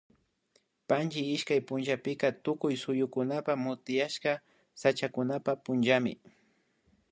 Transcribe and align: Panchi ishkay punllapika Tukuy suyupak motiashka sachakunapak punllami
Panchi 0.87 1.21
ishkay 1.33 1.61
punllapika 1.67 2.27
Tukuy 2.45 2.75
suyupak 2.81 3.47
motiashka 3.63 4.31
sachakunapak 4.81 5.57
punllami 5.65 6.13